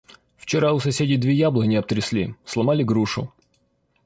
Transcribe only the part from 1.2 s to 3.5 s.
яблони обтрясли, сломали грушу.